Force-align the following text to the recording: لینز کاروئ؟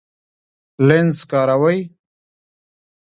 لینز 0.87 1.17
کاروئ؟ 1.31 1.79